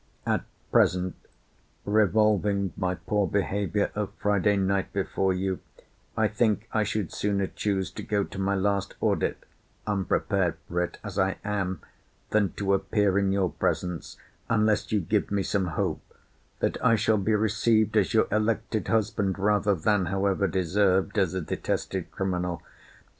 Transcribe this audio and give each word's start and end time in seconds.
At 0.25 0.45
present, 0.71 1.13
revolving 1.85 2.73
my 2.75 2.95
poor 2.95 3.27
behaviour 3.27 3.91
of 3.93 4.09
Friday 4.17 4.57
night 4.57 4.91
before 4.91 5.31
you, 5.31 5.59
I 6.17 6.27
think 6.27 6.67
I 6.73 6.81
should 6.81 7.11
sooner 7.13 7.45
choose 7.45 7.91
to 7.91 8.01
go 8.01 8.23
to 8.23 8.39
my 8.39 8.55
last 8.55 8.95
audit, 8.99 9.43
unprepared 9.85 10.55
for 10.67 10.81
it 10.81 10.97
as 11.03 11.19
I 11.19 11.37
am, 11.45 11.81
than 12.31 12.53
to 12.53 12.73
appear 12.73 13.19
in 13.19 13.31
your 13.31 13.51
presence, 13.51 14.17
unless 14.49 14.91
you 14.91 15.01
give 15.01 15.29
me 15.29 15.43
some 15.43 15.67
hope, 15.77 16.01
that 16.61 16.83
I 16.83 16.95
shall 16.95 17.17
be 17.19 17.35
received 17.35 17.95
as 17.95 18.11
your 18.11 18.27
elected 18.31 18.87
husband, 18.87 19.37
rather 19.37 19.75
than, 19.75 20.07
(however 20.07 20.47
deserved,) 20.47 21.19
as 21.19 21.35
a 21.35 21.41
detested 21.41 22.09
criminal. 22.09 22.63